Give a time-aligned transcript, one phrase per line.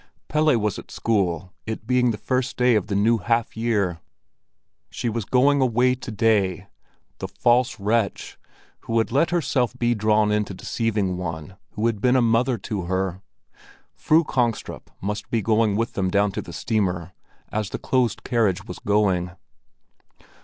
[0.29, 3.99] Pelle was at school, it being the first day of the new half year.
[4.89, 6.65] She was going away to day,
[7.19, 8.39] the false wretch
[8.79, 12.85] who had let herself be drawn into deceiving one who had been a mother to
[12.85, 13.21] her!
[13.93, 17.11] Fru Kongstrup must be going with them down to the steamer,
[17.51, 19.29] as the closed carriage was going.